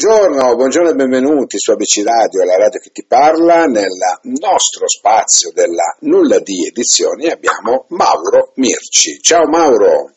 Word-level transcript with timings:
Buongiorno, 0.00 0.56
buongiorno 0.56 0.88
e 0.88 0.94
benvenuti 0.94 1.60
su 1.60 1.72
ABC 1.72 2.00
Radio, 2.00 2.40
la 2.48 2.56
radio 2.56 2.80
che 2.80 2.88
ti 2.88 3.04
parla. 3.04 3.68
Nel 3.68 3.92
nostro 4.40 4.88
spazio 4.88 5.52
della 5.52 5.92
Nulla 6.08 6.40
di 6.40 6.64
Edizioni 6.64 7.28
abbiamo 7.28 7.84
Mauro 7.92 8.56
Mirci. 8.56 9.20
Ciao 9.20 9.44
Mauro. 9.44 10.08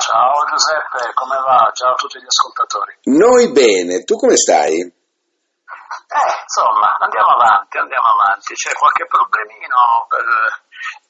Ciao 0.00 0.32
Giuseppe, 0.48 1.12
come 1.12 1.36
va? 1.44 1.68
Ciao 1.76 1.92
a 1.92 2.00
tutti 2.00 2.16
gli 2.16 2.24
ascoltatori. 2.24 2.96
Noi 3.20 3.52
bene, 3.52 4.00
tu 4.08 4.16
come 4.16 4.32
stai? 4.32 4.80
Eh, 4.80 6.32
insomma, 6.48 6.96
andiamo 6.96 7.36
avanti, 7.36 7.76
andiamo 7.76 8.08
avanti. 8.16 8.56
C'è 8.56 8.72
qualche 8.72 9.04
problemino 9.12 10.08
per, 10.08 10.24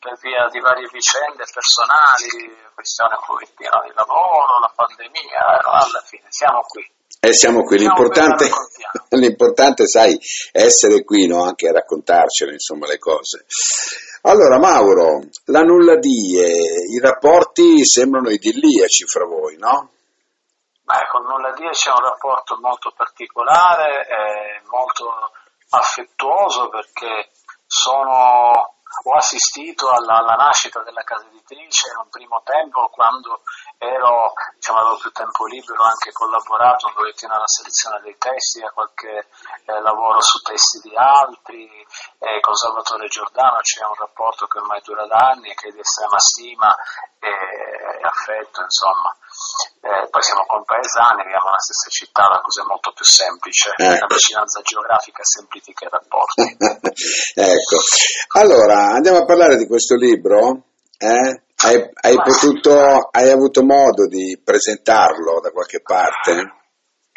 per 0.03 0.19
via 0.19 0.51
di 0.51 0.59
varie 0.59 0.91
vicende 0.91 1.47
personali, 1.47 2.51
questione 2.75 3.15
un 3.15 3.27
pochettino 3.31 3.79
di 3.87 3.95
lavoro, 3.95 4.59
la 4.59 4.73
pandemia, 4.75 5.63
alla 5.63 6.03
fine 6.03 6.27
siamo 6.35 6.67
qui. 6.67 6.98
E 7.21 7.33
siamo 7.33 7.63
qui, 7.63 7.79
l'importante, 7.79 8.49
l'importante, 9.11 9.87
sai, 9.87 10.19
è 10.53 10.63
essere 10.63 11.03
qui, 11.05 11.27
no? 11.27 11.43
Anche 11.43 11.69
a 11.69 11.73
raccontarcene, 11.73 12.53
insomma, 12.53 12.87
le 12.87 12.99
cose. 12.99 13.45
Allora, 14.23 14.59
Mauro, 14.59 15.25
la 15.47 15.63
nulla 15.63 15.97
die, 15.97 16.47
i 16.91 17.01
rapporti 17.01 17.85
sembrano 17.85 18.31
idilliaci 18.31 19.05
fra 19.07 19.25
voi, 19.25 19.57
no? 19.57 19.91
Beh, 20.83 21.07
con 21.11 21.23
nulla 21.25 21.53
die 21.53 21.71
c'è 21.71 21.91
un 21.91 22.01
rapporto 22.01 22.57
molto 22.61 22.93
particolare, 22.97 24.07
eh, 24.07 24.63
molto 24.71 25.11
affettuoso 25.71 26.69
perché 26.69 27.31
sono 27.67 28.78
ho 29.05 29.15
assistito 29.15 29.91
alla, 29.91 30.19
alla, 30.19 30.35
nascita 30.35 30.83
della 30.83 31.03
casa 31.03 31.27
editrice 31.27 31.91
in 31.91 31.99
un 31.99 32.09
primo 32.09 32.43
tempo 32.45 32.89
quando 32.89 33.43
ero, 33.79 34.33
diciamo, 34.55 34.81
avevo 34.81 34.99
più 34.99 35.11
tempo 35.13 35.47
libero, 35.47 35.83
ho 35.83 35.87
anche 35.87 36.13
collaborato 36.13 36.87
un 36.87 36.95
pochettino 36.95 37.35
alla 37.35 37.47
selezione 37.47 38.01
dei 38.03 38.17
testi, 38.19 38.63
a 38.63 38.71
qualche 38.71 39.29
eh, 39.67 39.81
lavoro 39.81 40.21
su 40.21 40.39
testi 40.43 40.81
di 40.89 40.97
altri, 40.97 41.69
eh, 42.19 42.41
con 42.41 42.55
Salvatore 42.55 43.09
Giordano 43.09 43.61
c'è 43.61 43.85
un 43.85 43.95
rapporto 43.95 44.47
che 44.47 44.59
ormai 44.59 44.81
dura 44.83 45.07
da 45.07 45.31
anni 45.31 45.51
e 45.51 45.55
che 45.55 45.69
è 45.69 45.73
di 45.73 45.81
estrema 45.81 46.19
stima 46.19 46.75
e, 47.21 47.29
affetto, 48.03 48.63
insomma. 48.63 49.15
Eh, 49.81 50.09
poi 50.11 50.23
siamo 50.23 50.45
compaesani, 50.47 51.23
viviamo 51.23 51.47
nella 51.47 51.61
stessa 51.61 51.89
città, 51.91 52.29
la 52.29 52.41
cosa 52.41 52.63
è 52.63 52.67
molto 52.67 52.93
più 52.93 53.05
semplice, 53.05 53.73
eh. 53.77 53.99
la 53.99 54.07
vicinanza 54.07 54.61
geografica 54.63 55.23
semplifica 55.23 55.87
i 55.87 55.89
rapporti. 55.89 56.43
ecco, 57.39 57.77
allora 58.39 58.88
andiamo 58.95 59.19
a 59.19 59.25
parlare 59.25 59.57
di 59.57 59.67
questo 59.67 59.95
libro. 59.95 60.65
Eh? 60.99 61.43
Hai, 61.59 61.91
hai, 62.03 62.17
potuto, 62.23 63.09
hai 63.11 63.31
avuto 63.31 63.65
modo 63.65 64.07
di 64.07 64.41
presentarlo 64.43 65.41
da 65.41 65.51
qualche 65.51 65.83
parte? 65.83 66.33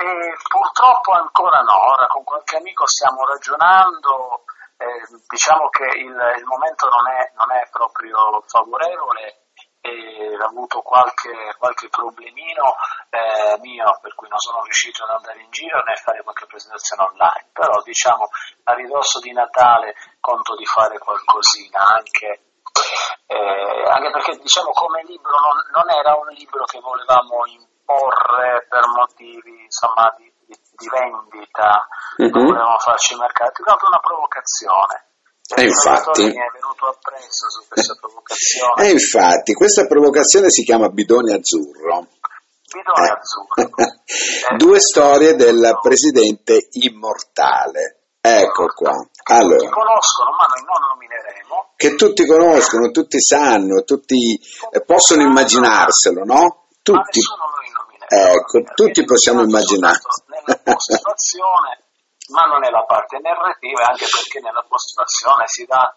Eh, 0.02 0.33
purtroppo 0.50 1.11
ancora 1.13 1.61
no, 1.61 1.78
ora 1.94 2.08
con 2.08 2.23
qualche 2.23 2.58
amico 2.58 2.88
stiamo 2.88 3.22
ragionando, 3.25 4.45
eh, 4.81 5.05
diciamo 5.30 5.69
che 5.69 5.86
il, 5.94 6.09
il 6.09 6.45
momento 6.45 6.89
non 6.89 7.05
è, 7.13 7.30
non 7.38 7.52
è, 7.53 7.69
proprio 7.69 8.41
favorevole 8.47 9.50
e 9.82 10.38
ho 10.38 10.46
avuto 10.46 10.82
qualche, 10.82 11.56
qualche 11.58 11.90
problemino 11.90 12.76
eh, 13.10 13.60
mio 13.60 13.98
per 14.02 14.14
cui 14.16 14.30
non 14.30 14.38
sono 14.38 14.64
riuscito 14.64 15.04
ad 15.04 15.10
andare 15.10 15.42
in 15.42 15.50
giro 15.50 15.82
né 15.84 15.94
a 15.94 16.02
fare 16.02 16.22
qualche 16.22 16.46
presentazione 16.46 17.04
online, 17.04 17.50
però 17.52 17.82
diciamo 17.82 18.30
a 18.64 18.74
ridosso 18.74 19.20
di 19.20 19.34
Natale 19.34 19.96
conto 20.20 20.56
di 20.56 20.66
fare 20.66 20.98
qualcosina 21.00 21.86
anche 21.98 22.42
eh, 23.28 23.90
anche 23.90 24.12
perché 24.12 24.38
diciamo 24.38 24.72
come 24.72 25.04
libro 25.04 25.32
non, 25.32 25.58
non, 25.72 25.90
era 25.90 26.16
un 26.16 26.28
libro 26.34 26.64
che 26.66 26.80
volevamo 26.80 27.46
imporre 27.48 28.66
per 28.70 28.88
motivi 28.88 29.64
insomma, 29.64 30.14
di, 30.18 30.32
di, 30.46 30.56
di, 30.76 30.90
vendita, 30.90 31.88
mm-hmm. 32.22 32.32
volevamo 32.32 32.78
farci 32.78 33.16
mercato, 33.16 33.64
è 33.64 33.86
una 33.88 34.00
provocazione. 34.00 35.11
E 35.55 35.63
infatti. 35.63 36.33
E 38.81 38.89
infatti, 38.89 39.53
questa 39.53 39.85
provocazione 39.85 40.50
si 40.50 40.63
chiama 40.63 40.89
Bidone 40.89 41.34
Azzurro. 41.34 42.07
Bidone 42.72 43.07
eh. 43.07 43.12
Azzurro. 43.12 44.56
Due 44.57 44.79
storie 44.79 45.35
del 45.35 45.78
presidente 45.81 46.67
immortale. 46.72 47.97
Ecco 48.22 48.67
qua. 48.75 48.91
Allora, 49.23 49.57
tutti 49.57 49.69
conoscono, 49.72 50.29
ma 50.31 50.45
noi 50.45 50.63
non 50.63 50.90
nomineremo. 50.90 51.73
Che 51.75 51.95
tutti 51.95 52.25
conoscono, 52.25 52.91
tutti 52.91 53.19
sanno, 53.19 53.84
tutti 53.84 54.40
eh, 54.72 54.81
possono 54.84 55.23
immaginarselo, 55.23 56.23
no? 56.23 56.67
Tutti. 56.84 57.19
Ecco, 58.07 58.63
tutti 58.75 59.03
possiamo 59.06 59.41
immaginare. 59.41 60.00
Ma 62.31 62.46
non 62.46 62.64
è 62.64 62.69
la 62.69 62.84
parte 62.84 63.19
narrativa, 63.19 63.88
anche 63.88 64.06
perché 64.08 64.40
nella 64.40 64.64
postazione 64.68 65.44
si 65.47 65.66
dà, 65.66 65.96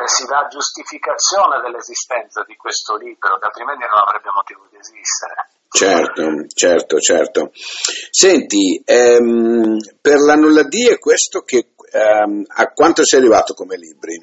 eh, 0.00 0.08
si 0.08 0.24
dà 0.26 0.46
giustificazione 0.48 1.60
dell'esistenza 1.60 2.42
di 2.44 2.56
questo 2.56 2.96
libro, 2.96 3.38
che 3.38 3.46
altrimenti 3.46 3.84
non 3.86 3.98
avrebbe 3.98 4.30
motivo 4.30 4.66
di 4.70 4.76
esistere. 4.76 5.48
Certo, 5.68 6.22
certo, 6.54 6.98
certo. 6.98 7.50
Senti, 7.52 8.82
ehm, 8.84 9.76
per 10.00 10.18
la 10.18 10.34
nulla 10.34 10.62
di 10.62 10.88
è 10.88 10.98
questo 10.98 11.42
che 11.42 11.74
ehm, 11.92 12.44
a 12.46 12.72
quanto 12.72 13.04
sei 13.04 13.20
arrivato 13.20 13.52
come 13.52 13.76
libri 13.76 14.16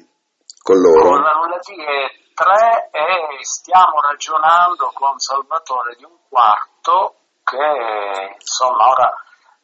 con 0.60 0.78
loro? 0.80 1.10
Con 1.10 1.22
la 1.22 1.38
nulla 1.38 1.58
di 1.62 1.78
è 1.78 2.24
tre 2.34 2.90
e 2.90 3.38
stiamo 3.40 4.00
ragionando 4.00 4.90
con 4.92 5.18
Salvatore 5.18 5.94
di 5.96 6.04
un 6.04 6.18
quarto 6.28 7.14
che 7.42 8.34
insomma 8.38 8.90
ora 8.90 9.14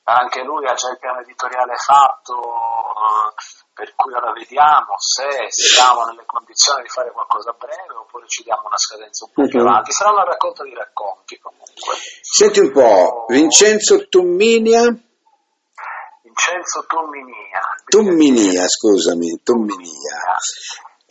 anche 0.04 0.42
lui 0.42 0.66
ha 0.66 0.74
già 0.74 0.90
il 0.90 0.98
piano 0.98 1.20
editoriale 1.20 1.74
fatto, 1.76 2.34
eh, 2.34 3.32
per 3.72 3.94
cui 3.94 4.12
ora 4.12 4.32
vediamo 4.32 4.94
se 4.98 5.46
siamo 5.48 6.04
nelle 6.06 6.24
condizioni 6.26 6.82
di 6.82 6.88
fare 6.88 7.12
qualcosa 7.12 7.50
a 7.50 7.56
breve 7.58 7.94
oppure 7.94 8.26
ci 8.26 8.42
diamo 8.42 8.66
una 8.66 8.78
scadenza 8.78 9.24
un 9.24 9.32
po' 9.32 9.48
più 9.48 9.60
mhm. 9.60 9.66
avanti. 9.66 9.92
Sarà 9.92 10.10
una 10.10 10.24
raccolta 10.24 10.64
di 10.64 10.74
racconti 10.74 11.38
comunque. 11.38 11.94
Senti 12.20 12.60
un 12.60 12.72
po', 12.72 13.26
Vincenzo 13.28 14.08
Tumminia. 14.08 14.82
Vincenzo 16.22 16.84
Tumminia. 16.86 17.60
Tumminia, 17.86 18.66
scusami, 18.66 19.40
Tumminia. 19.42 20.36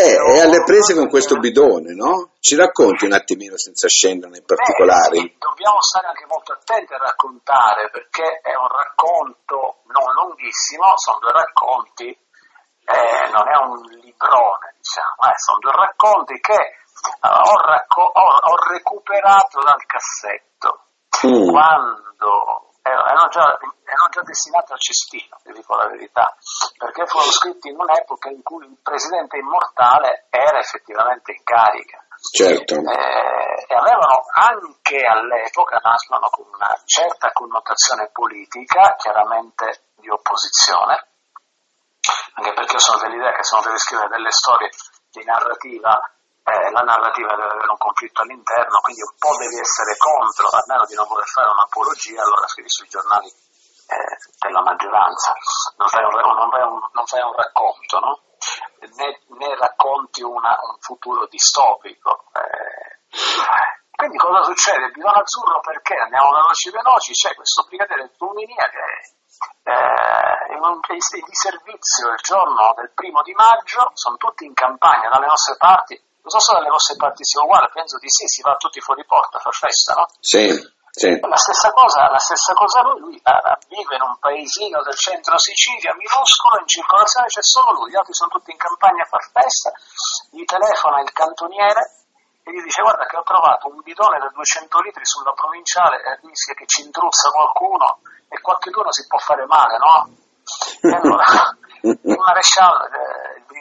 Eh, 0.01 0.17
è 0.17 0.39
alle 0.41 0.63
prese 0.63 0.95
con 0.95 1.07
questo 1.09 1.37
bidone, 1.37 1.93
no? 1.93 2.33
Ci 2.39 2.55
racconti 2.55 3.05
un 3.05 3.13
attimino 3.13 3.55
senza 3.55 3.87
scendere 3.87 4.31
nei 4.31 4.41
particolari? 4.41 5.19
Eh, 5.19 5.37
dobbiamo 5.37 5.79
stare 5.79 6.07
anche 6.07 6.25
molto 6.25 6.53
attenti 6.53 6.91
a 6.93 6.97
raccontare 6.97 7.87
perché 7.91 8.41
è 8.41 8.55
un 8.57 8.65
racconto 8.65 9.85
non 9.93 10.09
lunghissimo, 10.17 10.97
sono 10.97 11.19
due 11.19 11.31
racconti, 11.31 12.09
eh, 12.09 13.29
non 13.29 13.45
è 13.45 13.57
un 13.61 13.77
librone, 14.01 14.73
diciamo, 14.81 15.21
eh, 15.29 15.37
sono 15.37 15.59
due 15.61 15.75
racconti 15.77 16.39
che 16.41 16.59
uh, 17.21 17.27
ho, 17.29 17.57
racco- 17.61 18.09
ho, 18.09 18.25
ho, 18.41 18.55
recuperato 18.73 19.61
dal 19.61 19.85
cassetto 19.85 20.89
mm. 21.29 21.45
quando 21.45 22.70
erano 22.81 23.27
già, 23.29 23.57
erano 23.83 24.09
già 24.09 24.21
destinati 24.21 24.71
al 24.71 24.79
cestino, 24.79 25.37
vi 25.43 25.53
dico 25.53 25.75
la 25.75 25.87
verità, 25.87 26.35
perché 26.77 27.05
furono 27.05 27.31
scritti 27.31 27.69
in 27.69 27.79
un'epoca 27.79 28.29
in 28.29 28.41
cui 28.41 28.65
il 28.65 28.77
presidente 28.81 29.37
immortale 29.37 30.25
era 30.29 30.59
effettivamente 30.59 31.31
in 31.31 31.43
carica. 31.43 32.03
Certo. 32.21 32.75
Eh, 32.75 33.65
e 33.67 33.75
avevano 33.75 34.25
anche 34.33 35.05
all'epoca, 35.05 35.79
nascono 35.81 36.29
con 36.29 36.45
una 36.53 36.79
certa 36.85 37.31
connotazione 37.31 38.09
politica, 38.11 38.95
chiaramente 38.97 39.85
di 39.95 40.09
opposizione, 40.09 41.07
anche 42.35 42.53
perché 42.53 42.73
io 42.73 42.79
sono 42.79 42.99
dell'idea 42.99 43.31
che 43.33 43.43
se 43.43 43.55
uno 43.55 43.65
deve 43.65 43.77
scrivere 43.77 44.09
delle 44.09 44.31
storie 44.31 44.69
di 45.11 45.23
narrativa 45.23 45.99
eh, 46.43 46.71
la 46.71 46.81
narrativa 46.81 47.35
deve 47.35 47.53
avere 47.53 47.69
un 47.69 47.77
conflitto 47.77 48.21
all'interno, 48.21 48.79
quindi 48.81 49.01
un 49.01 49.15
po' 49.17 49.37
devi 49.37 49.57
essere 49.59 49.95
contro, 49.97 50.49
almeno 50.49 50.85
di 50.85 50.95
non 50.95 51.07
voler 51.07 51.27
fare 51.27 51.49
un'apologia, 51.49 52.21
allora 52.21 52.47
scrivi 52.47 52.69
sui 52.69 52.87
giornali 52.87 53.27
eh, 53.27 54.15
della 54.39 54.61
maggioranza, 54.61 55.33
non 55.77 55.87
fai 55.87 56.03
un, 56.03 56.13
non 56.17 56.49
fai 56.49 56.63
un, 56.63 56.79
non 56.93 57.05
fai 57.05 57.21
un 57.21 57.35
racconto, 57.35 57.99
no? 57.99 58.13
né, 58.97 59.19
né, 59.37 59.55
racconti 59.55 60.23
una, 60.23 60.57
un 60.65 60.77
futuro 60.79 61.27
distopico. 61.27 62.25
Eh. 62.33 62.99
Quindi 63.91 64.17
cosa 64.17 64.41
succede? 64.41 64.85
Il 64.85 64.91
bidone 64.93 65.19
azzurro 65.19 65.59
perché 65.61 65.93
andiamo 65.93 66.31
veloci 66.31 66.71
veloci, 66.71 67.11
c'è 67.13 67.35
questo 67.35 67.65
brigadiere 67.67 68.11
Tuminia 68.17 68.65
che 68.69 69.13
eh, 69.69 70.21
di 71.21 71.35
servizio 71.35 72.09
il 72.09 72.19
giorno 72.21 72.73
del 72.75 72.91
primo 72.93 73.21
di 73.21 73.33
maggio, 73.33 73.91
sono 73.93 74.17
tutti 74.17 74.45
in 74.45 74.53
campagna 74.53 75.09
dalle 75.09 75.27
nostre 75.27 75.55
parti, 75.57 76.01
non 76.21 76.29
so 76.29 76.39
se 76.39 76.53
dalle 76.53 76.69
vostre 76.69 76.95
parti 76.95 77.25
sia 77.25 77.41
uguale, 77.41 77.69
penso 77.73 77.97
di 77.97 78.09
sì, 78.09 78.27
si 78.27 78.41
va 78.41 78.55
tutti 78.55 78.79
fuori 78.79 79.03
porta 79.05 79.37
a 79.37 79.41
far 79.41 79.53
festa, 79.53 79.93
no? 79.93 80.05
Sì, 80.19 80.53
sì. 80.91 81.07
La 81.19 81.37
stessa 81.37 81.71
cosa, 81.71 82.09
la 82.11 82.19
stessa 82.19 82.53
cosa 82.53 82.81
lui, 82.81 82.99
lui 82.99 83.21
uh, 83.23 83.55
vive 83.71 83.95
in 83.95 84.03
un 84.03 84.19
paesino 84.19 84.83
del 84.83 84.95
centro 84.95 85.39
Sicilia, 85.39 85.95
minuscolo, 85.95 86.59
in 86.59 86.67
circolazione 86.67 87.27
c'è 87.27 87.41
solo 87.41 87.71
lui, 87.73 87.91
gli 87.91 87.95
altri 87.95 88.13
sono 88.13 88.29
tutti 88.29 88.51
in 88.51 88.57
campagna 88.57 89.03
a 89.03 89.07
far 89.07 89.23
festa, 89.31 89.71
gli 90.29 90.43
telefona 90.43 91.01
il 91.01 91.11
cantoniere 91.11 92.03
e 92.43 92.51
gli 92.51 92.61
dice 92.61 92.81
guarda 92.81 93.05
che 93.05 93.15
ho 93.15 93.23
trovato 93.23 93.67
un 93.69 93.79
bidone 93.81 94.19
da 94.19 94.29
200 94.33 94.79
litri 94.81 95.05
sulla 95.05 95.31
provinciale 95.31 95.95
e 96.03 96.19
rischia 96.27 96.55
che 96.55 96.65
ci 96.67 96.81
intruzza 96.83 97.29
qualcuno 97.29 98.01
e 98.27 98.41
qualcuno 98.41 98.91
si 98.91 99.07
può 99.07 99.17
fare 99.17 99.45
male, 99.45 99.77
no? 99.77 100.11
E 100.81 100.91
allora 100.91 101.23
il 101.87 102.17
maresciallo, 102.19 102.83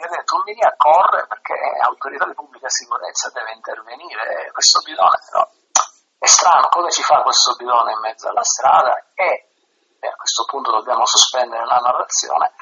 brigadiere 0.01 0.23
Tumini 0.23 0.63
accorre 0.63 1.27
perché 1.27 1.53
l'autorità 1.77 2.25
di 2.25 2.33
pubblica 2.33 2.67
sicurezza 2.69 3.29
deve 3.29 3.53
intervenire, 3.53 4.49
questo 4.51 4.81
bidone 4.81 5.19
però 5.29 5.47
è 6.17 6.27
strano, 6.27 6.67
cosa 6.69 6.89
ci 6.89 7.03
fa 7.03 7.21
questo 7.21 7.55
bidone 7.55 7.93
in 7.93 7.99
mezzo 7.99 8.29
alla 8.29 8.43
strada? 8.43 8.93
E, 9.13 9.47
a 10.01 10.15
questo 10.15 10.45
punto 10.45 10.71
dobbiamo 10.71 11.05
sospendere 11.05 11.65
la 11.65 11.77
narrazione 11.77 12.53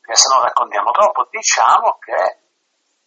perché 0.00 0.16
se 0.16 0.34
no 0.34 0.42
raccontiamo 0.42 0.90
troppo, 0.90 1.28
diciamo 1.30 1.98
che 2.00 2.40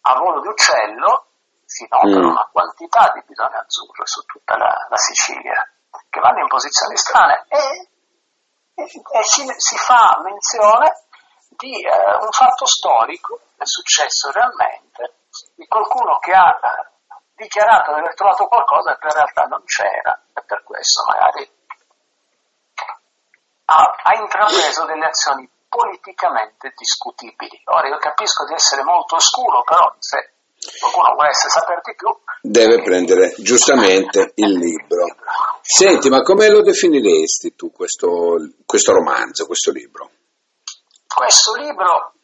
a 0.02 0.14
volo 0.14 0.40
di 0.40 0.48
uccello 0.48 1.26
si 1.64 1.86
notano 1.90 2.26
mm. 2.26 2.30
una 2.30 2.48
quantità 2.52 3.10
di 3.14 3.22
bidoni 3.26 3.54
azzurri 3.54 4.06
su 4.06 4.22
tutta 4.22 4.56
la, 4.56 4.86
la 4.88 4.96
Sicilia 4.96 5.68
che 6.08 6.20
vanno 6.20 6.40
in 6.40 6.48
posizioni 6.48 6.96
strane. 6.96 7.44
E, 7.48 7.90
e, 8.74 8.82
e 8.82 9.22
si, 9.24 9.46
si, 9.56 9.76
fa 9.76 10.20
menzione 10.22 11.06
di 11.56 11.82
eh, 11.82 12.14
un 12.20 12.30
fatto 12.30 12.66
storico 12.66 13.40
è 13.56 13.64
successo 13.64 14.30
realmente, 14.30 15.14
di 15.54 15.66
qualcuno 15.66 16.18
che 16.18 16.32
ha 16.32 16.50
eh, 16.50 16.90
dichiarato 17.36 17.94
di 17.94 18.00
aver 18.00 18.14
trovato 18.14 18.46
qualcosa 18.46 18.96
che 18.98 19.06
in 19.06 19.14
realtà 19.14 19.42
non 19.44 19.62
c'era 19.64 20.20
e 20.34 20.42
per 20.42 20.62
questo 20.64 21.04
magari 21.08 21.50
ha, 23.66 23.94
ha 24.02 24.18
intrapreso 24.18 24.84
delle 24.84 25.06
azioni 25.06 25.48
politicamente 25.68 26.74
discutibili. 26.76 27.62
Ora 27.64 27.88
io 27.88 27.96
capisco 27.96 28.44
di 28.44 28.54
essere 28.54 28.82
molto 28.82 29.16
oscuro, 29.16 29.62
però 29.62 29.94
se 29.98 30.32
qualcuno 30.78 31.14
volesse 31.14 31.48
sapere 31.48 31.80
di 31.82 31.94
più 31.94 32.08
deve 32.42 32.82
prendere 32.82 33.34
giustamente 33.38 34.32
il 34.36 34.52
libro. 34.52 35.06
Senti, 35.62 36.10
ma 36.10 36.20
come 36.22 36.48
lo 36.50 36.60
definiresti 36.60 37.54
tu 37.54 37.70
questo, 37.72 38.36
questo 38.66 38.92
romanzo, 38.92 39.46
questo 39.46 39.70
libro? 39.70 40.10
Questo 41.14 41.54
libro, 41.56 42.14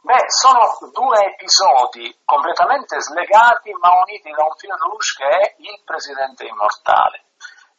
beh, 0.00 0.24
sono 0.28 0.78
due 0.92 1.32
episodi 1.32 2.16
completamente 2.24 3.00
slegati 3.00 3.72
ma 3.80 4.00
uniti 4.00 4.30
da 4.30 4.44
un 4.44 4.54
filo 4.56 4.76
rouge 4.76 5.14
che 5.16 5.26
è 5.26 5.54
Il 5.58 5.80
Presidente 5.84 6.46
Immortale. 6.46 7.24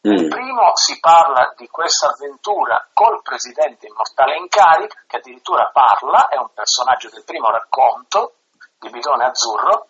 Nel 0.02 0.26
mm. 0.26 0.30
primo 0.30 0.76
si 0.76 1.00
parla 1.00 1.54
di 1.56 1.68
questa 1.68 2.10
avventura 2.10 2.88
col 2.94 3.22
Presidente 3.24 3.88
Immortale 3.88 4.36
in 4.38 4.48
carica, 4.50 5.02
che 5.08 5.18
addirittura 5.18 5.72
parla, 5.72 6.28
è 6.28 6.38
un 6.38 6.52
personaggio 6.54 7.10
del 7.10 7.24
primo 7.24 7.50
racconto 7.50 8.36
di 8.78 8.90
Bidone 8.90 9.26
Azzurro, 9.26 9.88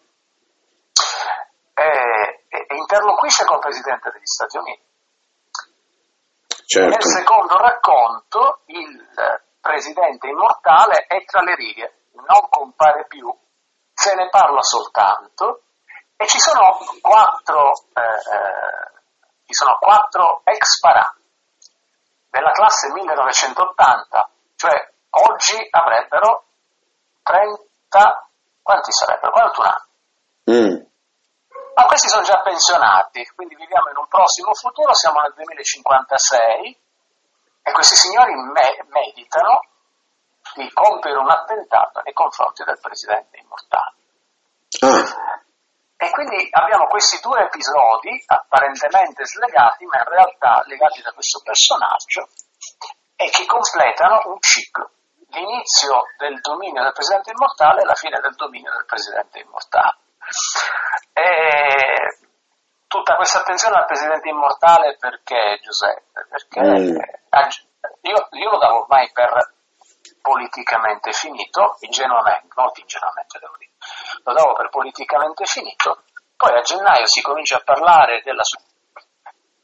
e, 1.73 2.45
e, 2.47 2.65
e 2.69 2.75
interloquisce 2.75 3.43
col 3.43 3.59
Presidente 3.59 4.11
degli 4.11 4.25
Stati 4.25 4.57
Uniti. 4.57 4.83
Certo. 6.65 6.89
Nel 6.89 7.03
secondo 7.03 7.57
racconto 7.57 8.61
il 8.67 9.43
Presidente 9.65 10.27
Immortale 10.27 11.07
è 11.07 11.25
tra 11.25 11.41
le 11.41 11.55
righe, 11.55 12.09
non 12.13 12.47
compare 12.49 13.07
più, 13.07 13.35
se 13.91 14.13
ne 14.13 14.29
parla 14.29 14.61
soltanto 14.61 15.63
e 16.15 16.27
ci 16.27 16.37
sono 16.39 16.77
quattro, 17.01 17.71
eh, 17.91 18.01
eh 18.01 18.93
ci 19.47 19.53
sono 19.55 19.79
quattro 19.79 20.41
ex 20.43 20.79
parà 20.79 21.11
della 22.29 22.51
classe 22.51 22.91
1980, 22.93 24.29
cioè 24.55 24.91
oggi 25.09 25.67
avrebbero 25.71 26.45
30, 27.23 28.29
quanti 28.61 28.91
sarebbero? 28.91 29.31
41 29.31 29.67
anni. 29.67 30.61
Mm. 30.61 30.85
Ma 31.73 31.85
questi 31.85 32.07
sono 32.07 32.21
già 32.21 32.39
pensionati, 32.41 33.25
quindi 33.33 33.55
viviamo 33.55 33.89
in 33.89 33.97
un 33.97 34.07
prossimo 34.07 34.53
futuro, 34.53 34.93
siamo 34.93 35.21
nel 35.21 35.33
2056 35.33 36.83
e 37.67 37.71
questi 37.71 37.95
signori 37.95 38.35
me- 38.35 38.85
meditano 38.89 39.65
di 40.53 40.69
compiere 40.71 41.17
un 41.17 41.29
attentato 41.31 41.99
nei 42.03 42.13
confronti 42.13 42.63
del 42.63 42.79
presidente 42.79 43.37
immortale. 43.37 43.95
Ah. 44.81 45.41
E 45.97 46.09
quindi 46.11 46.47
abbiamo 46.51 46.85
questi 46.85 47.19
due 47.21 47.41
episodi 47.41 48.23
apparentemente 48.27 49.25
slegati, 49.25 49.85
ma 49.85 49.97
in 49.97 50.09
realtà 50.09 50.61
legati 50.67 51.01
da 51.01 51.11
questo 51.13 51.41
personaggio, 51.43 52.29
e 53.15 53.29
che 53.31 53.45
completano 53.47 54.21
un 54.25 54.39
ciclo. 54.41 54.91
L'inizio 55.29 56.03
del 56.17 56.39
dominio 56.41 56.83
del 56.83 56.93
presidente 56.93 57.31
immortale 57.31 57.81
e 57.81 57.85
la 57.85 57.95
fine 57.95 58.19
del 58.19 58.35
dominio 58.35 58.71
del 58.73 58.85
presidente 58.85 59.39
immortale. 59.39 59.97
E 61.13 62.24
tutta 62.87 63.15
questa 63.15 63.39
attenzione 63.39 63.77
al 63.77 63.85
presidente 63.85 64.29
immortale 64.29 64.97
perché, 64.99 65.59
Giuseppe? 65.61 66.27
Perché 66.29 66.61
mm. 66.61 66.97
io, 68.01 68.27
io 68.31 68.49
lo 68.49 68.57
davo 68.57 68.81
ormai 68.81 69.11
per 69.11 69.53
politicamente 70.21 71.11
finito, 71.11 71.77
ingenuamente, 71.81 72.47
molto 72.55 72.79
ingenuamente 72.79 73.39
devo 73.39 73.55
dire, 73.57 73.71
lo 74.23 74.33
davo 74.33 74.53
per 74.53 74.69
politicamente 74.69 75.45
finito, 75.45 76.03
poi 76.35 76.57
a 76.57 76.61
gennaio 76.61 77.05
si 77.05 77.21
comincia 77.21 77.57
a 77.57 77.63
parlare 77.63 78.21
della 78.23 78.43
sua 78.43 78.59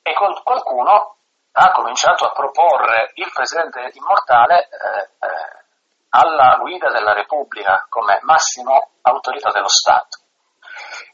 e 0.03 0.13
qualcuno 0.13 1.15
ha 1.53 1.71
cominciato 1.71 2.25
a 2.25 2.31
proporre 2.31 3.12
il 3.15 3.31
presidente 3.33 3.91
immortale 3.94 4.69
eh, 4.69 5.01
eh, 5.25 5.65
alla 6.09 6.57
guida 6.59 6.89
della 6.91 7.13
Repubblica 7.13 7.85
come 7.89 8.19
massimo 8.21 8.91
autorità 9.01 9.51
dello 9.51 9.69
Stato 9.69 10.19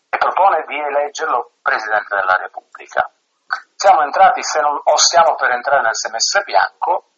e 0.09 0.17
propone 0.17 0.63
di 0.67 0.79
eleggerlo 0.79 1.51
presidente 1.67 2.15
della 2.15 2.37
Repubblica. 2.37 3.11
Siamo 3.75 4.01
entrati, 4.03 4.39
non, 4.61 4.79
o 4.83 4.95
stiamo 4.95 5.35
per 5.35 5.51
entrare 5.51 5.81
nel 5.81 5.95
semestre 5.95 6.43
bianco, 6.43 7.11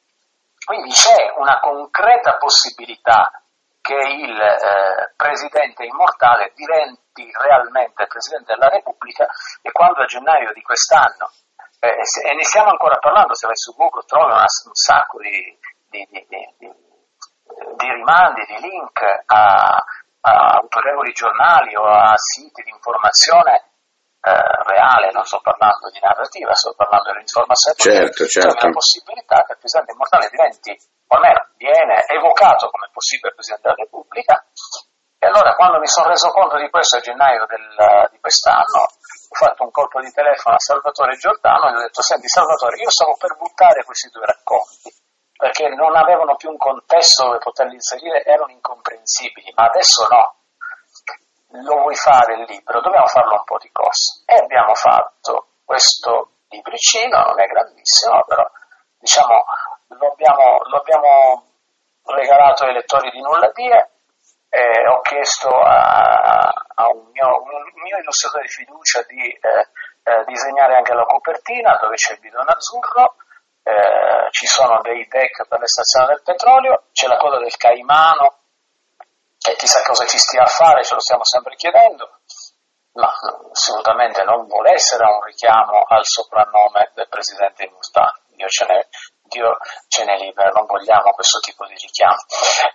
quindi 0.66 0.90
c'è 0.90 1.34
una 1.38 1.60
concreta 1.60 2.38
possibilità 2.38 3.32
che 3.80 3.94
il 3.94 4.40
eh, 4.40 5.14
presidente 5.16 5.86
immortale 5.86 6.52
diventi 6.56 7.32
realmente 7.40 8.08
presidente 8.08 8.54
della 8.54 8.70
Repubblica 8.70 9.26
e 9.62 9.72
quando 9.72 10.02
a 10.02 10.06
gennaio 10.06 10.52
di 10.54 10.62
quest'anno, 10.62 11.32
eh, 11.80 12.02
e 12.02 12.36
ne 12.36 12.44
stiamo 12.44 12.70
ancora 12.70 12.98
parlando, 12.98 13.36
se 13.36 13.46
vai 13.48 13.56
su 13.56 13.74
Google 13.76 14.04
trovi 14.06 14.32
una, 14.32 14.46
un 14.66 14.74
sacco 14.74 15.20
di, 15.20 15.58
di, 15.90 16.08
di, 16.10 16.28
di, 16.58 17.92
rimandi, 17.94 18.46
di 18.46 18.60
link 18.60 19.02
a, 19.26 19.84
a 20.22 20.32
autorevoli 20.62 21.14
giornali 21.14 21.76
o 21.76 21.86
a 21.86 22.14
siti 22.18 22.62
di 22.64 22.72
informazione 22.72 23.69
reale, 24.22 25.12
non 25.12 25.24
sto 25.24 25.40
parlando 25.40 25.90
di 25.90 26.00
narrativa, 26.00 26.54
sto 26.54 26.74
parlando 26.76 27.12
dell'informazione, 27.12 27.78
certo, 27.78 28.26
certo. 28.28 28.56
c'è 28.56 28.66
la 28.68 28.74
possibilità 28.74 29.44
che 29.44 29.54
il 29.54 29.60
Presidente 29.60 29.92
Immortale 29.94 30.30
diventi, 30.30 30.72
o 31.08 31.16
almeno 31.16 31.48
viene 31.56 32.06
evocato 32.08 32.70
come 32.70 32.90
possibile 32.92 33.34
Presidente 33.34 33.70
della 33.70 33.84
Repubblica, 33.84 34.44
e 35.20 35.28
allora 35.28 35.56
quando 35.56 35.80
mi 35.80 35.88
sono 35.88 36.08
reso 36.08 36.32
conto 36.32 36.58
di 36.58 36.70
questo 36.70 36.98
a 36.98 37.00
gennaio 37.00 37.46
del, 37.46 38.08
di 38.12 38.20
quest'anno, 38.20 38.88
ho 39.30 39.36
fatto 39.36 39.64
un 39.64 39.72
colpo 39.72 40.00
di 40.02 40.12
telefono 40.12 40.56
a 40.56 40.60
Salvatore 40.60 41.18
Giordano 41.18 41.68
e 41.68 41.72
gli 41.72 41.76
ho 41.76 41.82
detto, 41.82 42.02
senti 42.02 42.28
Salvatore, 42.28 42.78
io 42.78 42.90
stavo 42.90 43.16
per 43.18 43.36
buttare 43.38 43.84
questi 43.84 44.10
due 44.10 44.26
racconti, 44.26 44.92
perché 45.36 45.68
non 45.70 45.96
avevano 45.96 46.36
più 46.36 46.50
un 46.50 46.58
contesto 46.58 47.26
dove 47.26 47.38
poterli 47.40 47.74
inserire, 47.74 48.24
erano 48.24 48.52
incomprensibili, 48.52 49.52
ma 49.56 49.66
adesso 49.66 50.08
no 50.10 50.36
lo 51.52 51.82
vuoi 51.82 51.96
fare 51.96 52.36
il 52.36 52.46
libro, 52.48 52.82
dobbiamo 52.82 53.08
farlo 53.08 53.36
un 53.36 53.44
po' 53.44 53.58
di 53.58 53.70
corsa. 53.72 54.22
E 54.26 54.36
abbiamo 54.36 54.74
fatto 54.76 55.48
questo 55.66 56.32
libricino, 56.50 57.22
non 57.22 57.40
è 57.40 57.46
grandissimo, 57.48 58.24
però 58.26 58.50
diciamo 59.00 59.44
lo 59.88 60.12
abbiamo, 60.12 60.60
lo 60.64 60.78
abbiamo 60.78 61.46
regalato 62.06 62.66
ai 62.66 62.74
lettori 62.74 63.10
di 63.12 63.22
Nulla 63.22 63.52
Dire. 63.54 63.92
Eh, 64.52 64.88
ho 64.88 65.02
chiesto 65.02 65.50
a, 65.50 66.50
a 66.76 66.88
un, 66.90 67.10
mio, 67.12 67.42
un, 67.44 67.82
mio, 67.84 67.98
illustratore 67.98 68.44
di 68.44 68.50
fiducia 68.50 69.04
di 69.04 69.30
eh, 69.30 69.68
eh, 70.04 70.24
disegnare 70.26 70.76
anche 70.76 70.94
la 70.96 71.06
copertina 71.06 71.78
dove 71.80 71.96
c'è 71.96 72.14
il 72.14 72.20
bidone 72.20 72.52
azzurro, 72.52 73.16
eh, 73.62 74.28
ci 74.32 74.48
sono 74.48 74.82
dei 74.82 75.08
deck 75.08 75.48
per 75.48 75.60
l'estrazione 75.60 76.08
del 76.08 76.24
petrolio, 76.24 76.86
c'è 76.94 77.06
la 77.06 77.18
coda 77.18 77.38
del 77.38 77.56
caimano 77.58 78.38
e 79.48 79.56
chissà 79.56 79.82
cosa 79.84 80.06
ci 80.06 80.18
stia 80.18 80.44
a 80.44 80.48
fare, 80.48 80.84
ce 80.84 80.94
lo 80.94 81.00
stiamo 81.00 81.24
sempre 81.24 81.56
chiedendo, 81.56 82.20
ma 82.94 83.10
assolutamente 83.52 84.24
non 84.24 84.48
vuole 84.48 84.74
essere 84.74 85.06
un 85.06 85.24
richiamo 85.24 85.84
al 85.88 86.06
soprannome 86.06 86.92
del 86.94 87.08
presidente 87.08 87.64
immortale. 87.64 88.22
Dio 88.36 88.48
ce 88.48 88.66
n'è, 88.66 88.88
Dio 89.24 89.58
ce 89.88 90.06
n'è 90.06 90.18
libero, 90.18 90.52
non 90.54 90.66
vogliamo 90.66 91.12
questo 91.12 91.40
tipo 91.40 91.66
di 91.66 91.76
richiamo. 91.76 92.18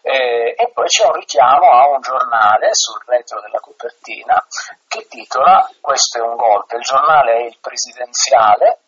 Eh, 0.02 0.54
e 0.56 0.70
poi 0.72 0.86
c'è 0.86 1.06
un 1.06 1.14
richiamo 1.14 1.70
a 1.70 1.88
un 1.88 2.00
giornale 2.00 2.70
sul 2.72 3.02
retro 3.06 3.40
della 3.40 3.60
copertina 3.60 4.42
che 4.88 5.06
titola 5.08 5.68
Questo 5.80 6.18
è 6.18 6.22
un 6.22 6.36
golpe. 6.36 6.76
Il 6.76 6.82
giornale 6.82 7.32
è 7.32 7.42
il 7.44 7.58
presidenziale 7.60 8.83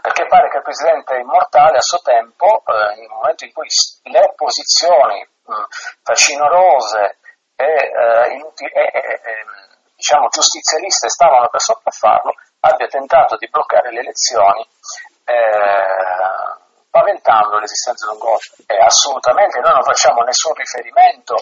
perché 0.00 0.26
pare 0.26 0.48
che 0.48 0.56
il 0.58 0.62
presidente 0.62 1.16
immortale 1.16 1.78
a 1.78 1.82
suo 1.82 1.98
tempo, 1.98 2.62
eh, 2.66 2.96
nel 2.96 3.08
momento 3.08 3.44
in 3.44 3.52
cui 3.52 3.66
le 4.04 4.20
opposizioni 4.20 5.26
mh, 5.44 5.52
facinorose 6.02 7.18
e, 7.56 7.64
eh, 7.64 8.32
inuti- 8.34 8.66
e, 8.66 8.90
e, 8.92 9.20
diciamo, 9.94 10.28
giustizialiste 10.28 11.08
stavano 11.08 11.48
per 11.48 11.60
sopraffarlo, 11.60 12.32
abbia 12.60 12.86
tentato 12.86 13.36
di 13.36 13.48
bloccare 13.48 13.90
le 13.90 14.00
elezioni 14.00 14.66
eh, 15.24 16.66
spaventando 16.86 17.58
l'esistenza 17.58 18.06
di 18.06 18.12
un 18.12 18.18
golpe. 18.18 18.62
E 18.66 18.76
assolutamente 18.78 19.60
noi 19.60 19.72
non 19.72 19.82
facciamo 19.82 20.22
nessun 20.22 20.54
riferimento 20.54 21.34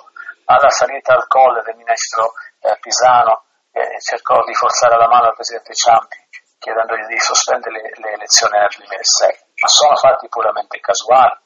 alla 0.46 0.70
salita 0.70 1.14
al 1.14 1.26
colle 1.26 1.62
del 1.62 1.76
ministro 1.76 2.32
eh, 2.60 2.76
Pisano 2.80 3.44
che 3.72 4.00
cercò 4.00 4.42
di 4.44 4.54
forzare 4.54 4.96
la 4.96 5.08
mano 5.08 5.26
al 5.26 5.34
presidente 5.34 5.74
Ciampi 5.74 6.25
chiedendogli 6.66 7.06
di 7.06 7.20
sospendere 7.20 7.78
le, 7.78 7.92
le 7.94 8.10
elezioni 8.18 8.58
nel 8.58 8.74
2006, 8.74 9.38
ma 9.62 9.68
sono 9.68 9.94
fatti 9.94 10.26
puramente 10.26 10.80
casuali. 10.80 11.38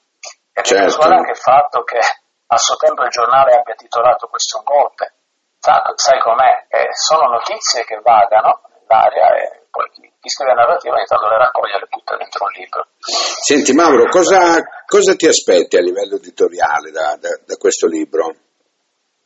Ed 0.56 0.64
certo. 0.64 0.80
è 0.80 0.86
casuale 0.88 1.14
anche 1.16 1.30
il 1.36 1.44
fatto 1.44 1.84
che 1.84 2.00
a 2.00 2.56
suo 2.56 2.76
tempo 2.76 3.04
il 3.04 3.10
giornale 3.10 3.52
abbia 3.54 3.74
titolato 3.74 4.28
questo 4.28 4.58
un 4.58 4.64
golpe. 4.64 5.12
Sa, 5.60 5.84
sai 5.94 6.18
com'è? 6.20 6.64
Eh, 6.68 6.88
sono 6.96 7.36
notizie 7.36 7.84
che 7.84 8.00
vagano 8.02 8.62
nell'aria 8.72 9.28
e 9.36 9.68
poi 9.70 9.90
chi, 9.92 10.10
chi 10.18 10.28
scrive 10.30 10.54
narrativa 10.54 10.94
ogni 10.96 11.04
tanto 11.04 11.28
le 11.28 11.36
raccoglie 11.36 11.76
e 11.76 11.78
le 11.80 11.88
butta 11.90 12.16
dentro 12.16 12.44
un 12.44 12.52
libro. 12.56 12.86
Senti 12.98 13.72
Mauro, 13.74 14.08
cosa, 14.08 14.56
cosa 14.86 15.14
ti 15.14 15.28
aspetti 15.28 15.76
a 15.76 15.82
livello 15.82 16.16
editoriale 16.16 16.90
da, 16.90 17.14
da, 17.20 17.28
da 17.44 17.56
questo 17.56 17.86
libro? 17.86 18.34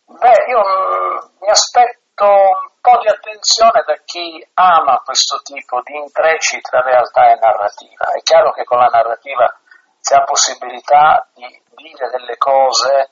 Beh, 0.06 0.44
io 0.50 0.58
mh, 0.58 1.14
mm, 1.14 1.38
mi 1.38 1.48
aspetto 1.48 2.03
un 2.22 2.70
po' 2.80 2.98
di 3.00 3.08
attenzione 3.08 3.82
da 3.84 3.96
chi 4.04 4.46
ama 4.54 5.02
questo 5.04 5.40
tipo 5.42 5.80
di 5.82 5.96
intrecci 5.96 6.60
tra 6.60 6.80
realtà 6.80 7.32
e 7.32 7.38
narrativa. 7.40 8.12
È 8.12 8.22
chiaro 8.22 8.52
che 8.52 8.64
con 8.64 8.78
la 8.78 8.86
narrativa 8.86 9.52
si 9.98 10.14
ha 10.14 10.22
possibilità 10.22 11.26
di 11.34 11.62
dire 11.74 12.10
delle 12.10 12.36
cose, 12.36 13.10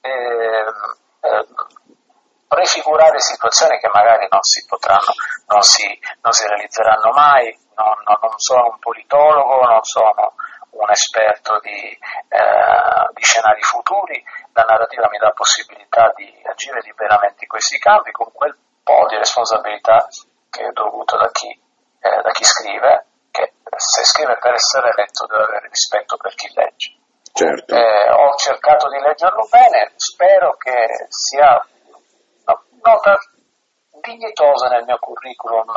eh, 0.00 0.64
eh, 1.20 1.46
prefigurare 2.46 3.18
situazioni 3.18 3.78
che 3.78 3.88
magari 3.92 4.28
non 4.30 4.42
si 4.42 4.64
potranno, 4.66 5.12
non 5.48 5.62
si, 5.62 5.82
non 6.20 6.32
si 6.32 6.46
realizzeranno 6.46 7.10
mai, 7.10 7.58
non, 7.74 7.94
non, 8.04 8.38
sono 8.38 8.68
un 8.70 8.78
politologo, 8.78 9.66
non 9.66 9.82
sono 9.82 10.34
un 10.74 10.90
esperto 10.90 11.58
di, 11.60 11.96
eh, 12.28 13.08
di, 13.12 13.22
scenari 13.22 13.62
futuri, 13.62 14.22
la 14.52 14.62
narrativa 14.62 15.08
mi 15.08 15.18
dà 15.18 15.30
possibilità 15.30 16.12
di 16.14 16.42
agire 16.44 16.80
liberamente 16.82 17.44
in 17.44 17.48
questi 17.48 17.78
campi 17.78 18.10
con 18.10 18.30
quel 18.32 18.56
po' 18.82 19.06
di 19.08 19.16
responsabilità 19.16 20.06
che 20.50 20.66
è 20.66 20.72
dovuto 20.72 21.16
da 21.16 21.30
chi, 21.30 21.48
eh, 21.48 22.22
da 22.22 22.30
chi 22.30 22.44
scrive, 22.44 23.06
che 23.30 23.52
se 23.76 24.04
scrive 24.04 24.36
per 24.38 24.54
essere 24.54 24.92
letto 24.94 25.26
deve 25.26 25.42
avere 25.42 25.68
rispetto 25.68 26.16
per 26.16 26.34
chi 26.34 26.52
legge. 26.54 26.96
Certo. 27.32 27.74
Eh, 27.74 28.10
ho 28.10 28.36
cercato 28.36 28.88
di 28.88 29.00
leggerlo 29.00 29.46
bene, 29.50 29.92
spero 29.96 30.56
che 30.56 31.06
sia 31.08 31.66
una 32.44 32.62
nota 32.82 33.18
dignitosa 34.00 34.68
nel 34.68 34.84
mio 34.84 34.98
curriculum 34.98 35.72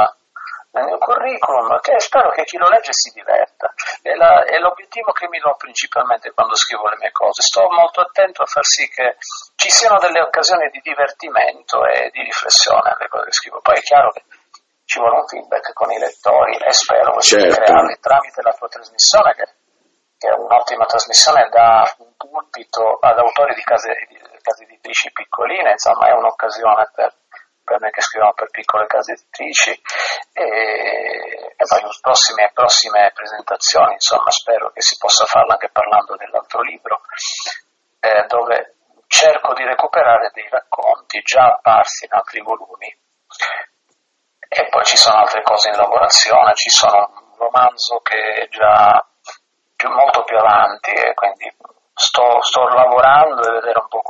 nel 0.71 0.85
mio 0.85 0.97
curriculum 0.97 1.79
che 1.79 1.99
spero 1.99 2.29
che 2.31 2.43
chi 2.43 2.57
lo 2.57 2.67
legge 2.69 2.91
si 2.93 3.11
diverta. 3.11 3.73
È, 4.01 4.13
la, 4.13 4.43
è, 4.43 4.57
l'obiettivo 4.59 5.11
che 5.11 5.27
mi 5.27 5.39
do 5.39 5.55
principalmente 5.57 6.31
quando 6.31 6.55
scrivo 6.55 6.87
le 6.89 6.97
mie 6.99 7.11
cose. 7.11 7.41
Sto 7.41 7.67
molto 7.69 8.01
attento 8.01 8.43
a 8.43 8.45
far 8.45 8.65
sì 8.65 8.87
che 8.89 9.17
ci 9.55 9.69
siano 9.69 9.97
delle 9.99 10.21
occasioni 10.21 10.69
di 10.69 10.79
divertimento 10.81 11.85
e 11.85 12.09
di 12.11 12.21
riflessione 12.21 12.91
alle 12.91 13.07
cose 13.07 13.25
che 13.25 13.33
scrivo. 13.33 13.61
Poi 13.61 13.75
è 13.75 13.81
chiaro 13.81 14.11
che 14.11 14.23
ci 14.87 14.99
vuole 14.99 15.19
un 15.19 15.27
feedback 15.27 15.73
con 15.73 15.91
i 15.91 15.99
lettori 15.99 16.55
e 16.57 16.71
spero 16.71 17.19
certo. 17.19 17.45
di 17.45 17.53
crearli 17.53 17.97
tramite 17.99 18.41
la 18.41 18.53
tua 18.53 18.67
trasmissione 18.69 19.33
che, 19.35 19.45
che, 20.17 20.27
è 20.29 20.33
un'ottima 20.33 20.85
trasmissione 20.85 21.49
da 21.49 21.93
un 21.97 22.15
pulpito 22.15 22.97
ad 23.01 23.19
autori 23.19 23.53
di 23.53 23.63
case, 23.63 23.93
di 24.07 24.17
case 24.41 24.63
editrici 24.63 25.11
piccoline, 25.11 25.71
insomma 25.71 26.07
è 26.07 26.13
un'occasione 26.13 26.89
per 26.95 27.13
per 27.67 27.91
che 27.91 28.01
scrivono 28.01 28.31
per 28.33 28.49
piccole 28.49 28.87
case 28.87 29.11
editrici 29.11 29.71
e, 30.31 31.53
e 31.57 31.65
poi 31.67 31.81
prossime, 31.99 32.51
prossime 32.53 33.11
presentazioni, 33.13 33.93
insomma 33.93 34.31
spero 34.31 34.71
che 34.71 34.81
si 34.81 34.95
possa 34.97 35.25
farlo 35.25 35.51
anche 35.51 35.69
parlando 35.69 36.15
dell'altro 36.15 36.61
libro, 36.61 37.01
eh, 37.99 38.23
dove 38.27 38.75
cerco 39.07 39.53
di 39.53 39.63
recuperare 39.63 40.31
dei 40.33 40.47
racconti 40.49 41.19
già 41.21 41.45
apparsi 41.45 42.05
in 42.05 42.13
altri 42.13 42.41
volumi. 42.41 42.87
E 44.49 44.67
poi 44.69 44.83
ci 44.85 44.95
sono 44.95 45.19
altre 45.19 45.41
cose 45.41 45.69
in 45.69 45.75
lavorazione, 45.75 46.55
ci 46.55 46.69
sono 46.69 47.11
un 47.11 47.37
romanzo 47.37 47.99
che 47.99 48.45
è 48.45 48.47
già 48.47 49.05
molto 49.89 50.23
più 50.23 50.37
avanti 50.37 50.91
e 50.91 51.13
quindi 51.13 51.53
sto, 51.93 52.41
sto 52.41 52.67
lavorando 52.69 53.41
e 53.41 53.51
vedere 53.59 53.79
un 53.79 53.87
po' 53.89 54.01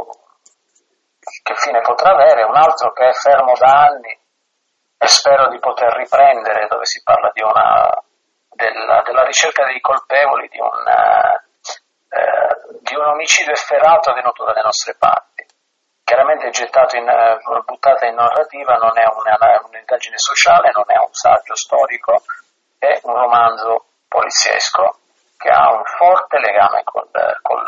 che 1.43 1.55
fine 1.55 1.81
potrà 1.81 2.11
avere, 2.11 2.43
un 2.43 2.55
altro 2.55 2.91
che 2.93 3.09
è 3.09 3.13
fermo 3.13 3.53
da 3.57 3.87
anni 3.87 4.17
e 4.99 5.07
spero 5.07 5.49
di 5.49 5.59
poter 5.59 5.93
riprendere, 5.93 6.67
dove 6.67 6.85
si 6.85 7.01
parla 7.03 7.31
una, 7.43 8.03
della, 8.49 9.01
della, 9.03 9.23
ricerca 9.23 9.65
dei 9.65 9.79
colpevoli 9.79 10.47
di 10.47 10.59
un, 10.59 10.87
eh, 10.87 12.79
di 12.81 12.95
un, 12.95 13.05
omicidio 13.05 13.51
efferato 13.51 14.09
avvenuto 14.09 14.43
dalle 14.43 14.61
nostre 14.63 14.95
parti. 14.97 15.45
Chiaramente 16.03 16.49
gettato 16.49 16.95
in, 16.95 17.05
buttata 17.65 18.05
in 18.05 18.15
narrativa, 18.15 18.75
non 18.75 18.97
è 18.97 19.05
una, 19.05 19.61
un'indagine 19.65 20.17
sociale, 20.17 20.71
non 20.73 20.85
è 20.87 20.97
un 20.97 21.11
saggio 21.11 21.55
storico, 21.55 22.21
è 22.79 22.99
un 23.03 23.13
romanzo 23.13 23.85
poliziesco 24.07 24.99
che 25.37 25.49
ha 25.49 25.71
un 25.75 25.83
forte 25.97 26.39
legame 26.39 26.81
col, 26.83 27.09
col, 27.41 27.67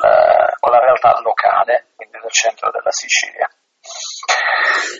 con 0.60 0.72
la 0.72 0.80
realtà 0.80 1.20
locale, 1.22 1.88
quindi 1.96 2.18
del 2.22 2.32
centro 2.32 2.72
della 2.72 2.92
Sicilia. 2.92 3.50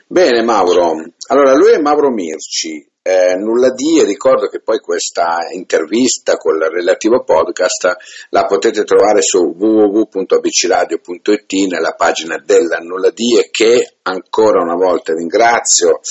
Bene 0.08 0.42
Mauro, 0.44 0.94
allora 1.28 1.54
lui 1.54 1.74
è 1.74 1.80
Mauro 1.80 2.10
Mirci, 2.10 2.90
eh, 3.02 3.36
nulla 3.36 3.72
di 3.72 4.04
ricordo 4.04 4.48
che 4.48 4.62
poi 4.62 4.80
questa 4.80 5.48
intervista 5.52 6.38
con 6.38 6.56
il 6.56 6.70
relativo 6.70 7.24
podcast 7.24 7.96
la 8.30 8.46
potete 8.46 8.84
trovare 8.84 9.22
su 9.22 9.56
www.abcradio.it 9.58 11.52
nella 11.70 11.94
pagina 11.94 12.38
della 12.38 12.78
nulla 12.78 13.10
di 13.10 13.48
che 13.50 13.98
ancora 14.04 14.62
una 14.62 14.76
volta 14.76 15.14
ringrazio 15.14 16.02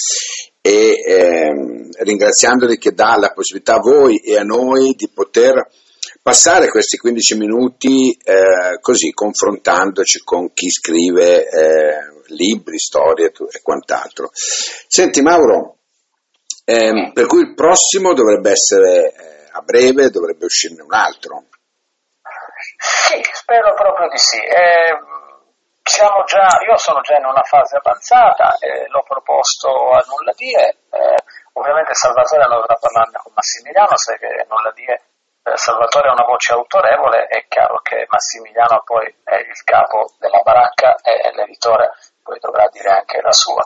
e 0.61 0.97
ehm, 1.07 1.91
ringraziandoli 1.99 2.79
che 2.79 2.93
dà 2.93 3.17
la 3.17 3.33
possibilità 3.33 3.75
a 3.75 3.81
voi 3.81 4.17
e 4.19 4.37
a 4.37 4.43
noi 4.43 4.95
di 4.97 5.09
poter 5.09 5.69
passare 6.29 6.69
questi 6.69 6.99
15 6.99 7.37
minuti 7.39 8.13
eh, 8.13 8.79
così 8.83 9.13
confrontandoci 9.13 10.23
con 10.25 10.53
chi 10.53 10.69
scrive 10.69 11.49
eh, 11.49 12.23
libri, 12.27 12.79
storie 12.79 13.33
e 13.33 13.63
quant'altro. 13.63 14.29
Senti 14.35 15.23
Mauro, 15.23 15.79
ehm, 16.67 17.13
per 17.15 17.25
cui 17.25 17.41
il 17.41 17.55
prossimo 17.55 18.13
dovrebbe 18.13 18.51
essere 18.51 19.15
eh, 19.15 19.49
a 19.53 19.63
breve, 19.63 20.11
dovrebbe 20.11 20.45
uscirne 20.45 20.83
un 20.83 20.93
altro. 20.93 21.45
Sì, 22.77 23.19
spero 23.33 23.73
proprio 23.73 24.11
di 24.11 24.19
sì. 24.19 24.37
Eh, 24.37 24.93
già, 25.83 26.61
io 26.69 26.77
sono 26.77 27.01
già 27.01 27.17
in 27.17 27.25
una 27.25 27.43
fase 27.43 27.79
avanzata, 27.81 28.55
eh, 28.61 28.87
l'ho 28.89 29.03
proposto 29.03 29.93
a 29.93 30.05
nulla 30.07 30.35
dire, 30.37 30.77
eh, 30.91 31.17
ovviamente 31.55 31.95
Salvatore 31.95 32.45
non 32.45 32.61
dovrà 32.61 32.75
parlarne 32.75 33.19
con 33.23 33.33
Massimiliano, 33.35 33.97
sai 33.97 34.19
che 34.19 34.45
nulla 34.47 34.71
dire 34.75 35.08
Salvatore 35.55 36.09
è 36.09 36.13
una 36.13 36.25
voce 36.25 36.53
autorevole, 36.53 37.27
è 37.27 37.47
chiaro 37.49 37.81
che 37.81 38.07
Massimiliano 38.09 38.83
poi 38.85 39.07
è 39.25 39.37
il 39.37 39.63
capo 39.65 40.13
della 40.19 40.41
baracca 40.43 40.97
e 41.03 41.33
l'editore 41.35 41.93
poi 42.23 42.39
dovrà 42.41 42.69
dire 42.71 42.91
anche 42.91 43.21
la 43.21 43.33
sua. 43.33 43.63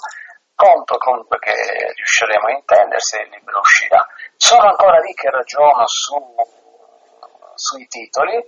Conto 0.54 0.96
comunque 0.98 1.38
che 1.38 1.54
riusciremo 1.96 2.46
a 2.46 2.52
intendersi 2.52 3.16
e 3.16 3.22
il 3.22 3.30
libro 3.30 3.58
uscirà. 3.58 4.06
Sono 4.36 4.68
ancora 4.68 4.98
lì 4.98 5.12
che 5.14 5.30
ragiono 5.30 5.86
su, 5.86 6.14
sui 7.54 7.86
titoli, 7.86 8.40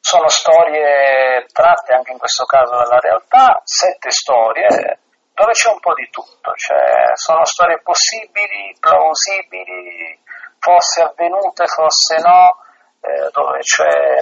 sono 0.00 0.28
storie 0.28 1.46
tratte 1.52 1.94
anche 1.94 2.12
in 2.12 2.18
questo 2.18 2.44
caso 2.44 2.76
dalla 2.76 3.00
realtà, 3.00 3.60
sette 3.64 4.10
storie 4.10 5.00
dove 5.34 5.52
c'è 5.52 5.68
un 5.68 5.80
po' 5.80 5.94
di 5.94 6.08
tutto, 6.10 6.52
cioè, 6.54 7.10
sono 7.14 7.44
storie 7.44 7.80
possibili, 7.82 8.76
plausibili, 8.78 10.16
fosse 10.64 11.02
avvenute, 11.02 11.66
fosse 11.66 12.16
no, 12.24 12.56
eh, 13.04 13.28
dove 13.32 13.58
c'è 13.58 14.16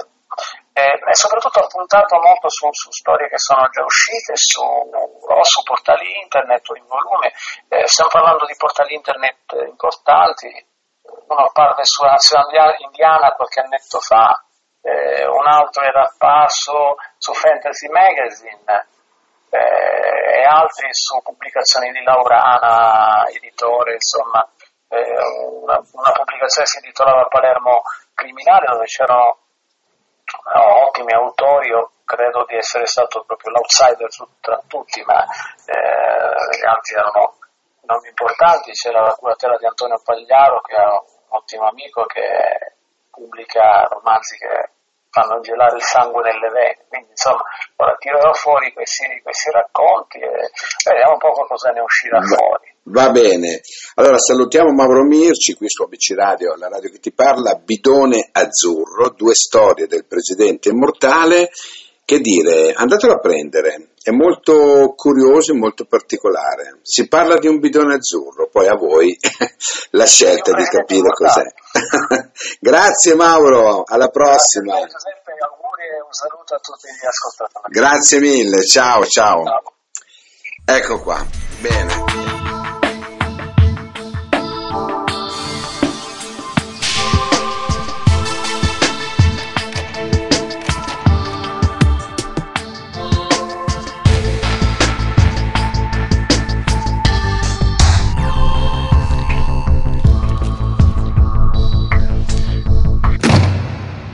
eh, 0.73 0.99
e 1.07 1.15
soprattutto 1.15 1.59
ho 1.59 1.67
puntato 1.67 2.19
molto 2.19 2.49
su, 2.49 2.67
su, 2.71 2.91
storie 2.91 3.29
che 3.29 3.37
sono 3.37 3.69
già 3.69 3.83
uscite 3.83 4.35
su, 4.35 4.59
o 4.59 5.43
su 5.43 5.61
portali 5.63 6.19
internet 6.21 6.67
o 6.69 6.75
in 6.75 6.85
volume. 6.87 7.31
Eh, 7.69 7.87
stiamo 7.87 8.09
parlando 8.09 8.45
di 8.45 8.55
portali 8.57 8.95
internet 8.95 9.53
importanti, 9.69 10.49
uno 11.27 11.49
parla 11.53 11.83
sulla 11.83 12.11
nazione 12.11 12.75
indiana 12.79 13.31
qualche 13.33 13.61
annetto 13.61 13.99
fa, 13.99 14.43
eh, 14.81 15.25
un 15.27 15.45
altro 15.45 15.83
era 15.83 16.09
apparso 16.09 16.95
su 17.17 17.31
Fantasy 17.33 17.87
Magazine 17.89 18.87
eh, 19.51 20.39
e 20.39 20.43
altri 20.43 20.87
su 20.91 21.21
pubblicazioni 21.21 21.91
di 21.91 22.01
Laurana, 22.03 23.27
editore, 23.29 23.93
insomma, 23.93 24.45
una, 25.61 25.81
una 25.91 26.11
pubblicazione 26.11 26.67
si 26.67 26.77
intitolava 26.77 27.27
Palermo 27.27 27.81
Criminale 28.13 28.65
dove 28.67 28.85
c'erano 28.85 29.37
ottimi 30.87 31.13
autori, 31.13 31.69
io 31.69 31.91
credo 32.05 32.45
di 32.45 32.55
essere 32.55 32.85
stato 32.85 33.23
proprio 33.25 33.51
l'outsider 33.51 34.09
tra 34.39 34.61
tutti, 34.67 35.03
ma 35.03 35.23
eh, 35.23 36.57
gli 36.57 36.65
altri 36.65 36.95
erano 36.95 37.37
nomi 37.81 38.07
importanti, 38.07 38.71
c'era 38.71 39.01
la 39.01 39.15
curatela 39.15 39.57
di 39.57 39.65
Antonio 39.65 40.01
Pagliaro 40.03 40.61
che 40.61 40.75
è 40.75 40.85
un 40.85 41.01
ottimo 41.29 41.67
amico 41.67 42.05
che 42.05 42.75
pubblica 43.09 43.87
romanzi 43.89 44.37
che 44.37 44.69
fanno 45.09 45.39
gelare 45.41 45.75
il 45.75 45.83
sangue 45.83 46.23
nelle 46.23 46.49
vene. 46.49 46.85
Quindi 46.87 47.09
insomma, 47.11 47.43
ora 47.75 47.95
tirerò 47.97 48.33
fuori 48.33 48.73
questi, 48.73 49.21
questi 49.21 49.51
racconti 49.51 50.17
e 50.17 50.49
vediamo 50.89 51.13
un 51.13 51.19
po' 51.19 51.45
cosa 51.45 51.69
ne 51.71 51.81
uscirà 51.81 52.19
fuori. 52.21 52.72
Va 52.85 53.11
bene, 53.11 53.61
allora 53.95 54.17
salutiamo 54.17 54.73
Mauro 54.73 55.05
Mirci 55.05 55.53
qui 55.53 55.69
su 55.69 55.83
ABC 55.83 56.15
Radio, 56.15 56.55
la 56.57 56.67
radio 56.67 56.89
che 56.89 56.99
ti 56.99 57.13
parla, 57.13 57.55
Bidone 57.55 58.27
Azzurro, 58.29 59.13
due 59.15 59.33
storie 59.35 59.87
del 59.87 60.05
presidente 60.05 60.69
immortale. 60.69 61.49
Che 62.05 62.19
dire, 62.19 62.73
andatelo 62.73 63.13
a 63.13 63.19
prendere, 63.19 63.91
è 64.03 64.11
molto 64.11 64.93
curioso 64.97 65.53
e 65.53 65.55
molto 65.55 65.85
particolare. 65.85 66.79
Si 66.81 67.07
parla 67.07 67.39
di 67.39 67.47
un 67.47 67.59
bidone 67.59 67.93
azzurro, 67.95 68.49
poi 68.49 68.67
a 68.67 68.75
voi 68.75 69.17
la 69.91 70.05
scelta 70.05 70.51
di 70.51 70.65
capire 70.65 71.09
cos'è. 71.13 71.45
Grazie 72.59 73.15
Mauro, 73.15 73.83
alla 73.85 74.09
prossima. 74.09 74.79
Grazie 74.79 74.91
Giuseppe, 74.91 75.31
auguri 75.39 75.83
e 75.83 76.01
un 76.05 76.11
saluto 76.11 76.55
a 76.55 76.59
tutti 76.59 76.89
gli 76.89 77.05
ascoltatori. 77.05 77.73
Grazie 77.73 78.19
mille, 78.19 78.65
ciao 78.65 79.05
ciao. 79.05 79.45
ciao. 79.45 79.73
Ecco 80.65 80.99
qua, 80.99 81.25
bene. 81.61 82.42